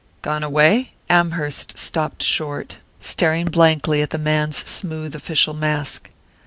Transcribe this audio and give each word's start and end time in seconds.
"Gone 0.23 0.41
away?" 0.43 0.95
Amherst 1.11 1.77
stopped 1.77 2.23
short, 2.23 2.79
staring 2.99 3.49
blankly 3.51 4.01
at 4.01 4.09
the 4.09 4.17
man's 4.17 4.67
smooth 4.67 5.13
official 5.13 5.53
mask. 5.53 6.09